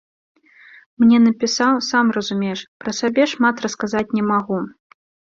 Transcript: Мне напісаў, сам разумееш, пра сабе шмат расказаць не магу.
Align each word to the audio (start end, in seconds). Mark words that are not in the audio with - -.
Мне 1.01 1.17
напісаў, 1.25 1.75
сам 1.89 2.05
разумееш, 2.17 2.63
пра 2.83 2.93
сабе 3.01 3.27
шмат 3.33 3.55
расказаць 3.65 4.13
не 4.21 4.23
магу. 4.31 4.57